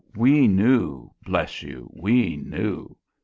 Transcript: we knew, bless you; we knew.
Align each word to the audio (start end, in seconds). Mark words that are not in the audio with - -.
we 0.15 0.47
knew, 0.47 1.11
bless 1.23 1.61
you; 1.61 1.87
we 1.93 2.35
knew. 2.35 2.97